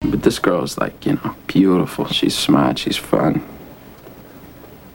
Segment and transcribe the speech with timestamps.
[0.00, 2.06] But this girl's like, you know, beautiful.
[2.08, 2.78] She's smart.
[2.78, 3.46] She's fun.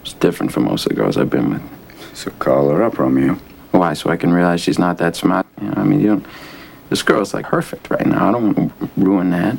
[0.02, 1.62] It's different from most of the girls I've been with.
[2.14, 3.36] So call her up, Romeo.
[3.72, 3.94] Why?
[3.94, 5.46] So I can realize she's not that smart.
[5.62, 6.26] You know, I mean, you don't.
[6.90, 8.30] This girl's like perfect right now.
[8.30, 9.58] I don't want to ruin that.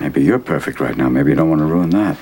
[0.00, 1.08] Maybe you're perfect right now.
[1.08, 2.16] Maybe you don't want to ruin that.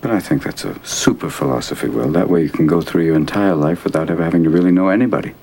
[0.00, 2.10] But I think that's a super philosophy, Will.
[2.12, 4.88] That way you can go through your entire life without ever having to really know
[4.88, 5.34] anybody.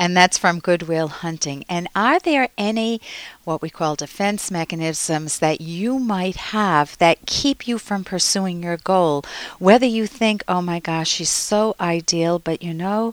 [0.00, 1.62] And that's from Good Will Hunting.
[1.68, 3.02] And are there any
[3.44, 8.78] what we call defense mechanisms that you might have that keep you from pursuing your
[8.78, 9.22] goal?
[9.58, 13.12] Whether you think, oh my gosh, she's so ideal, but you know,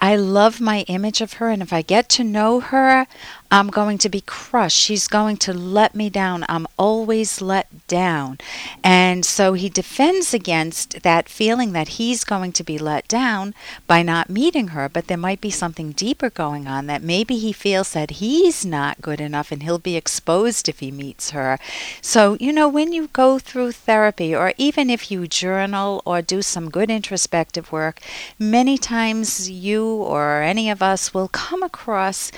[0.00, 3.06] I love my image of her, and if I get to know her,
[3.50, 4.78] I'm going to be crushed.
[4.78, 6.44] She's going to let me down.
[6.48, 8.38] I'm always let down.
[8.82, 13.54] And so he defends against that feeling that he's going to be let down
[13.86, 14.88] by not meeting her.
[14.88, 19.00] But there might be something deeper going on that maybe he feels that he's not
[19.00, 21.58] good enough and he'll be exposed if he meets her.
[22.00, 26.42] So, you know, when you go through therapy, or even if you journal or do
[26.42, 28.00] some good introspective work,
[28.38, 32.32] many times you or any of us will come across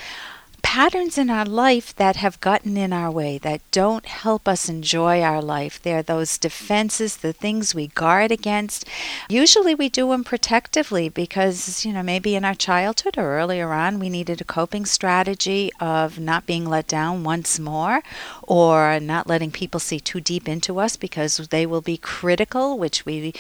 [0.62, 5.22] patterns in our life that have gotten in our way, that don't help us enjoy
[5.22, 5.80] our life.
[5.82, 8.84] They're those defenses, the things we guard against.
[9.28, 13.98] Usually we do them protectively because, you know, maybe in our childhood or earlier on,
[13.98, 18.02] we needed a coping strategy of not being let down once more
[18.42, 23.04] or not letting people see too deep into us because they will be critical, which
[23.04, 23.32] we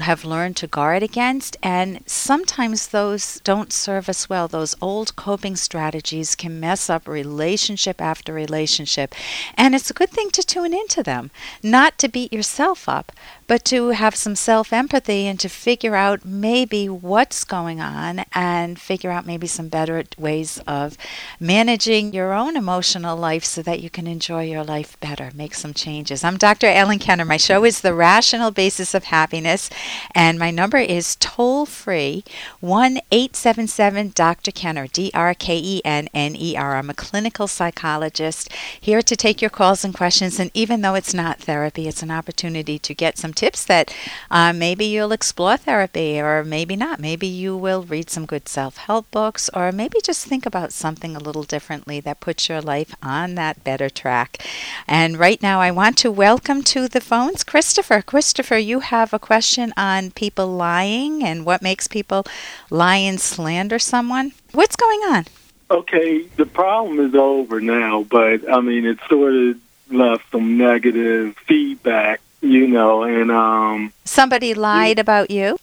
[0.00, 1.56] have learned to guard against.
[1.62, 4.48] And sometimes those don't serve us well.
[4.48, 9.14] Those old coping strategies can mess up relationship after relationship.
[9.56, 11.30] And it's a good thing to tune into them,
[11.62, 13.12] not to beat yourself up,
[13.46, 18.78] but to have some self empathy and to figure out maybe what's going on and
[18.78, 20.96] figure out maybe some better ways of
[21.40, 25.74] managing your own emotional life so that you can enjoy your life better, make some
[25.74, 26.24] changes.
[26.24, 26.66] I'm Dr.
[26.66, 27.24] Ellen Kenner.
[27.24, 29.70] My show is The Rational Basis of Happiness,
[30.14, 32.24] and my number is toll free
[32.60, 34.50] 1 877 Dr.
[34.50, 36.76] Kenner, D R K E N N E R.
[36.76, 38.50] I'm a clinical psychologist
[38.80, 40.38] here to take your calls and questions.
[40.38, 43.94] And even though it's not therapy, it's an opportunity to get some tips that
[44.30, 47.00] uh, maybe you'll explore therapy or maybe not.
[47.00, 51.16] Maybe you will read some good self help books or maybe just think about something
[51.16, 54.44] a little differently that puts your life on that better track.
[54.86, 58.02] And right now, I want to welcome to the phones Christopher.
[58.02, 62.24] Christopher, you have a question on people lying and what makes people
[62.70, 64.32] lie and slander someone.
[64.52, 65.26] What's going on?
[65.70, 69.56] Okay, the problem is over now, but I mean, it sort of
[69.90, 75.56] left some negative feedback you know, and um somebody lied about you.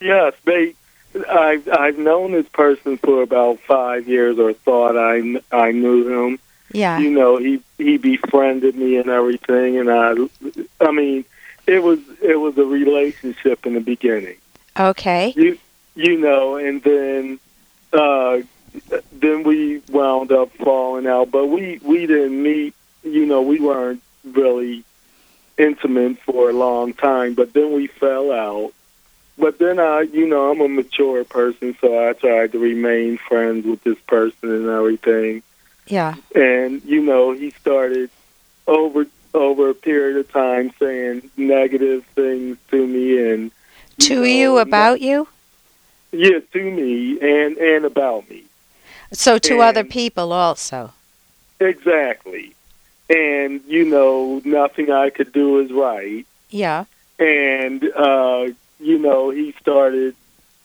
[0.00, 0.74] Yes, they.
[1.28, 6.38] I've I've known this person for about five years, or thought I I knew him.
[6.72, 6.98] Yeah.
[6.98, 10.14] You know, he he befriended me and everything, and I,
[10.80, 11.26] I mean,
[11.66, 14.36] it was it was a relationship in the beginning.
[14.78, 15.34] Okay.
[15.36, 15.58] You
[15.94, 17.38] you know, and then
[17.92, 18.40] uh
[19.12, 22.74] then we wound up falling out, but we we didn't meet.
[23.02, 24.84] You know, we weren't really
[25.58, 28.72] intimate for a long time, but then we fell out.
[29.38, 33.66] But then I, you know, I'm a mature person, so I tried to remain friends
[33.66, 35.42] with this person and everything.
[35.86, 36.14] Yeah.
[36.34, 38.10] And you know, he started
[38.66, 43.50] over over a period of time saying negative things to me and
[43.96, 45.26] you to know, you about you.
[46.12, 48.44] Yeah, to me and and about me.
[49.12, 50.92] So to and, other people also.
[51.58, 52.54] Exactly
[53.12, 56.26] and you know nothing I could do is right.
[56.50, 56.84] Yeah.
[57.18, 58.48] And uh,
[58.80, 60.16] you know he started.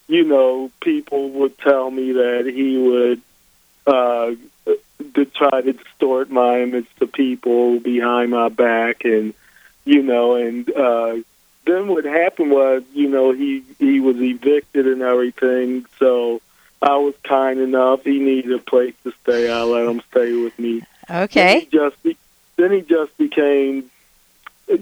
[0.10, 3.22] You know, people would tell me that he would
[3.86, 4.36] uh,
[5.16, 9.34] to try to distort my image to people behind my back, and
[9.84, 11.18] you know, and uh,
[11.66, 16.42] then what happened was, you know, he he was evicted and everything, so.
[16.80, 18.04] I was kind enough.
[18.04, 19.52] He needed a place to stay.
[19.52, 20.84] I let him stay with me.
[21.10, 21.62] Okay.
[21.62, 21.96] he just
[22.58, 23.90] then he just became,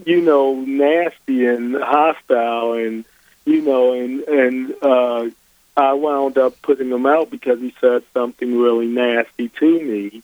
[0.06, 3.06] you know, nasty and hostile, and
[3.46, 5.30] you know, and and uh,
[5.78, 10.24] I wound up putting him out because he said something really nasty to me,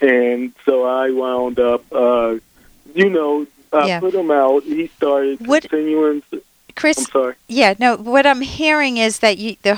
[0.00, 2.38] and so I wound up, uh,
[2.94, 4.00] you know, I yeah.
[4.00, 4.64] put him out.
[4.64, 6.22] He started what, continuing.
[6.74, 7.34] Chris, I'm sorry.
[7.48, 7.96] Yeah, no.
[7.96, 9.74] What I'm hearing is that you, the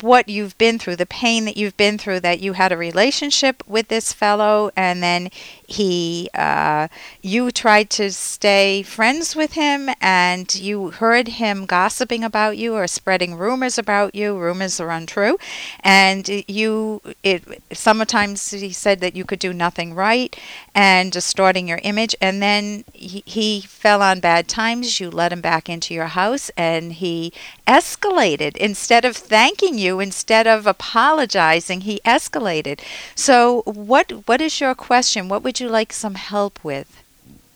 [0.00, 3.62] what you've been through, the pain that you've been through, that you had a relationship
[3.68, 5.30] with this fellow, and then
[5.70, 6.88] he uh,
[7.22, 12.88] you tried to stay friends with him and you heard him gossiping about you or
[12.88, 14.36] spreading rumors about you.
[14.36, 15.38] Rumors are untrue.
[15.80, 20.36] And you it sometimes he said that you could do nothing right
[20.74, 22.16] and distorting your image.
[22.20, 24.98] And then he, he fell on bad times.
[24.98, 27.32] You let him back into your house and he
[27.78, 32.80] escalated instead of thanking you instead of apologizing he escalated
[33.14, 37.02] so what what is your question what would you like some help with?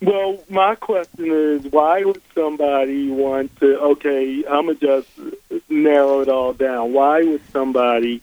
[0.01, 3.81] Well, my question is, why would somebody want to?
[3.81, 5.09] Okay, I'm gonna just
[5.69, 6.93] narrow it all down.
[6.93, 8.21] Why would somebody?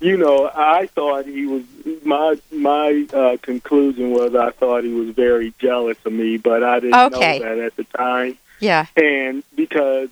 [0.00, 1.64] You know, I thought he was.
[2.04, 6.80] My my uh, conclusion was I thought he was very jealous of me, but I
[6.80, 7.38] didn't okay.
[7.40, 8.38] know that at the time.
[8.60, 8.86] Yeah.
[8.96, 10.08] And because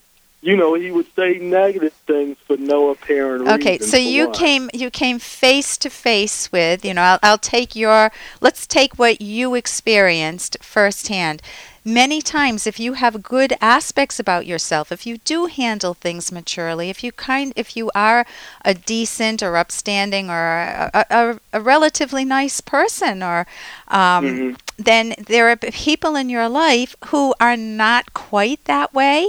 [0.46, 3.60] you know, he would say negative things for no apparent reason.
[3.60, 4.32] Okay, so you why.
[4.32, 8.96] came you came face to face with, you know, I'll, I'll take your let's take
[8.96, 11.42] what you experienced firsthand
[11.86, 16.90] many times if you have good aspects about yourself if you do handle things maturely
[16.90, 18.26] if you kind if you are
[18.64, 23.46] a decent or upstanding or a, a, a relatively nice person or
[23.86, 24.54] um, mm-hmm.
[24.76, 29.28] then there are people in your life who are not quite that way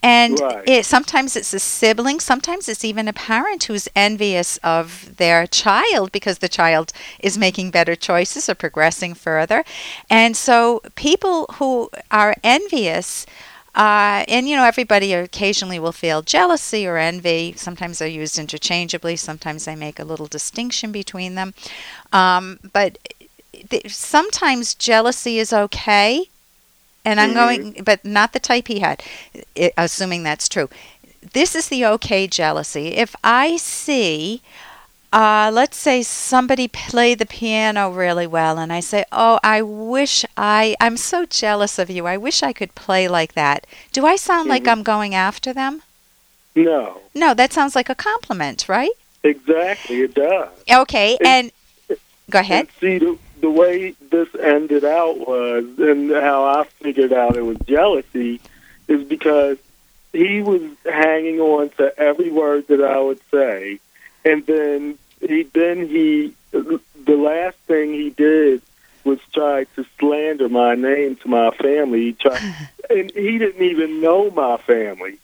[0.00, 0.62] and right.
[0.68, 6.12] it, sometimes it's a sibling sometimes it's even a parent who's envious of their child
[6.12, 9.64] because the child is making better choices or progressing further
[10.08, 13.26] and so people who are envious.
[13.74, 17.52] Uh, and you know, everybody occasionally will feel jealousy or envy.
[17.56, 19.16] Sometimes they're used interchangeably.
[19.16, 21.52] Sometimes I make a little distinction between them.
[22.12, 22.98] Um, but
[23.68, 26.24] th- sometimes jealousy is okay,
[27.04, 27.72] and I'm mm-hmm.
[27.72, 29.02] going, but not the type he had.
[29.54, 30.70] It, assuming that's true.
[31.32, 32.88] This is the okay jealousy.
[32.94, 34.42] If I see
[35.12, 40.24] uh, let's say somebody played the piano really well, and I say, "Oh, I wish
[40.36, 42.06] I I'm so jealous of you.
[42.06, 44.50] I wish I could play like that." Do I sound mm-hmm.
[44.50, 45.82] like I'm going after them?
[46.54, 47.00] No.
[47.14, 48.90] No, that sounds like a compliment, right?
[49.22, 50.48] Exactly, it does.
[50.70, 51.52] Okay, and,
[51.88, 51.98] and
[52.30, 52.60] go ahead.
[52.60, 57.42] And see, the, the way this ended out was, and how I figured out it
[57.42, 58.40] was jealousy,
[58.88, 59.58] is because
[60.12, 63.80] he was hanging on to every word that I would say
[64.26, 68.60] and then he then he the last thing he did
[69.04, 72.06] was try to slander my name to my family.
[72.06, 72.42] He tried,
[72.90, 75.18] and he didn't even know my family,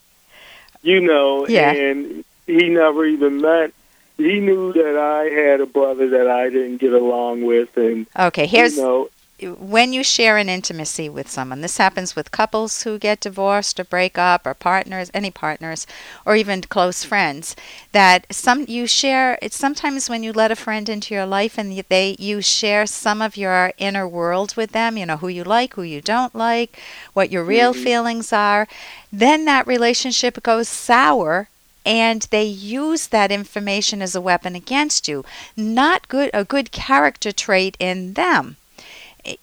[0.82, 1.46] you know.
[1.48, 1.72] Yeah.
[1.72, 3.72] And he never even met.
[4.16, 8.46] He knew that I had a brother that I didn't get along with, and okay,
[8.46, 9.10] here's you know,
[9.42, 13.84] when you share an intimacy with someone, this happens with couples who get divorced or
[13.84, 15.86] break up, or partners, any partners,
[16.24, 17.54] or even close friends.
[17.92, 19.38] That some you share.
[19.42, 23.20] It's sometimes when you let a friend into your life and they you share some
[23.20, 24.96] of your inner world with them.
[24.96, 26.78] You know who you like, who you don't like,
[27.12, 27.84] what your real mm-hmm.
[27.84, 28.68] feelings are.
[29.12, 31.48] Then that relationship goes sour
[31.84, 35.24] and they use that information as a weapon against you
[35.56, 38.56] not good a good character trait in them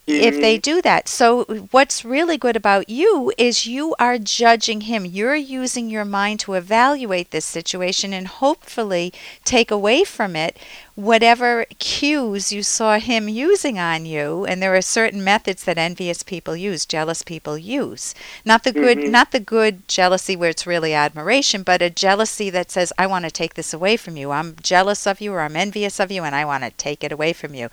[0.06, 0.58] if they Mm-hmm.
[0.58, 1.08] do that.
[1.08, 5.04] So, what's really good about you is you are judging him.
[5.04, 9.12] You're using your mind to evaluate this situation and hopefully
[9.44, 10.56] take away from it
[11.00, 16.22] whatever cues you saw him using on you and there are certain methods that envious
[16.22, 18.14] people use jealous people use.
[18.44, 19.10] Not the good Mhm.
[19.10, 23.24] not the good jealousy where it's really admiration but a jealousy that says i want
[23.24, 24.30] to take this away from you.
[24.30, 27.12] I'm jealous of you or i'm envious of you and i want to take it
[27.12, 27.70] away from you.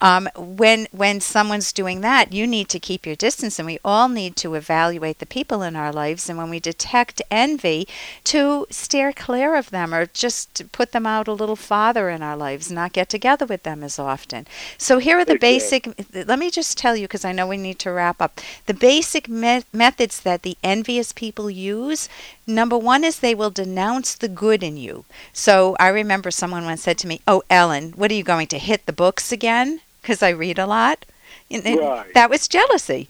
[0.00, 4.08] Um, when when someone's doing that you need to keep your distance and we all
[4.08, 7.86] need to evaluate the people in our lives and when we detect envy
[8.24, 12.36] to steer clear of them or just put them out a little farther in our
[12.36, 14.46] lives not get together with them as often.
[14.78, 15.86] So here are the basic.
[16.12, 18.40] Let me just tell you because I know we need to wrap up.
[18.66, 22.08] The basic me- methods that the envious people use.
[22.46, 25.04] Number one is they will denounce the good in you.
[25.32, 28.58] So I remember someone once said to me, "Oh, Ellen, what are you going to
[28.58, 31.04] hit the books again?" Because I read a lot.
[31.50, 32.12] Right.
[32.14, 33.08] That was jealousy.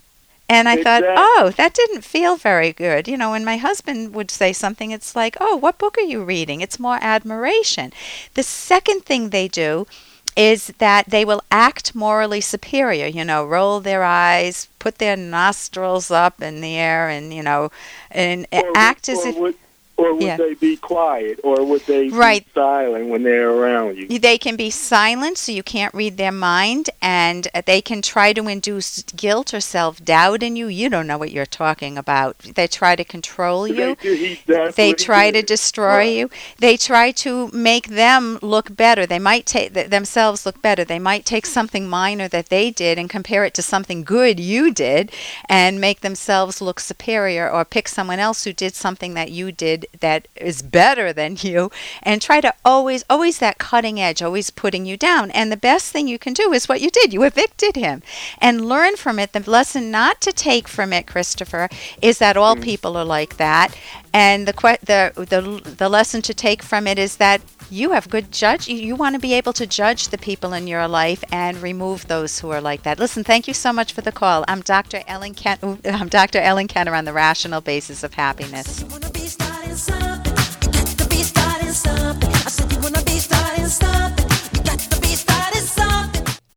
[0.52, 3.08] And I thought, oh, that didn't feel very good.
[3.08, 6.22] You know, when my husband would say something, it's like, oh, what book are you
[6.22, 6.60] reading?
[6.60, 7.92] It's more admiration.
[8.34, 9.86] The second thing they do
[10.36, 16.10] is that they will act morally superior, you know, roll their eyes, put their nostrils
[16.10, 17.70] up in the air, and, you know,
[18.10, 19.56] and or, act as or if.
[20.02, 20.36] Or would Yeah.
[20.36, 22.44] they be quiet, or would they Right.
[22.44, 24.18] be silent when they're around you?
[24.18, 28.32] They can be silent, so you can't read their mind, and uh, they can try
[28.32, 30.66] to induce guilt or self doubt in you.
[30.66, 32.38] You don't know what you're talking about.
[32.38, 33.96] They try to control you.
[34.02, 34.38] They, he-
[34.76, 36.16] They try to destroy Right.
[36.16, 36.30] you.
[36.58, 39.06] They try to make them look better.
[39.06, 40.84] They might take th- themselves look better.
[40.84, 44.72] They might take something minor that they did and compare it to something good you
[44.72, 45.10] did
[45.48, 49.86] and make themselves look superior or pick someone else who did something that you did
[50.00, 51.70] that is better than you
[52.02, 55.30] and try to always always that cutting edge, always putting you down.
[55.30, 57.12] And the best thing you can do is what you did.
[57.12, 58.02] You evicted him
[58.38, 59.32] and learn from it.
[59.32, 61.68] The lesson not to take from it, Christopher,
[62.00, 62.62] is that all mm.
[62.62, 63.76] people are like that.
[64.12, 68.10] And the que- the the the lesson to take from it is that you have
[68.10, 68.68] good judge.
[68.68, 72.06] You, you want to be able to judge the people in your life and remove
[72.06, 72.98] those who are like that.
[72.98, 74.44] Listen, thank you so much for the call.
[74.46, 75.02] I'm Dr.
[75.06, 76.38] Ellen Ken- I'm Dr.
[76.38, 78.84] Ellen Kenner on the rational basis of happiness.
[79.74, 80.11] Starting something.